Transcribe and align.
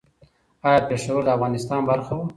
ایا 0.67 0.79
پېښور 0.89 1.21
د 1.25 1.27
افغانستان 1.35 1.81
برخه 1.89 2.13
وه؟ 2.17 2.25